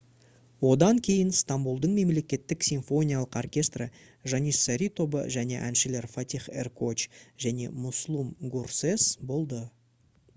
[0.67, 3.87] одан кейін стамбұлдың мемлекеттік симфониялық оркестрі
[4.33, 7.05] janissary тобы және әншілер фатих эркоч
[7.47, 9.61] және муслум гурсес болды